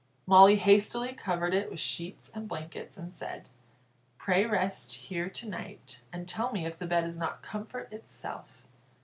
[0.25, 3.47] Molly hastily covered it with sheets and blankets, and said:
[4.17, 8.65] "Pray rest here to night, and tell me if the bed is not comfort itself.